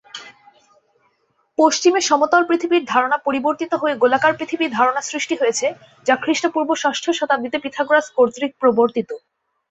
পশ্চিমে 1.57 2.01
সমতল 2.01 2.41
পৃথিবীর 2.49 2.83
ধারণা 2.85 3.17
পরিবর্তিত 3.25 3.71
হয়ে 3.75 3.95
গোলাকার 3.95 4.33
পৃথিবী 4.39 4.65
ধারণা 4.69 5.01
সৃষ্টি 5.09 5.35
হয়েছে; 5.37 5.67
যা 6.05 6.15
খ্রিস্টপূর্ব 6.23 6.69
ষষ্ঠ 6.83 7.05
শতাব্দীতে 7.19 7.57
পিথাগোরাস 7.63 8.07
কর্তৃক 8.17 8.51
প্রবর্তিত। 8.61 9.09